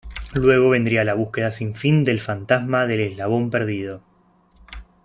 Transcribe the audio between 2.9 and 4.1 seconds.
eslabón perdido.